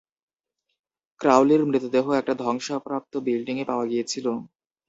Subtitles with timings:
[1.21, 4.25] ক্রাউলির মৃতদেহ একটা ধ্বংসপ্রাপ্ত বিল্ডিংয়ে পাওয়া গিয়েছিল।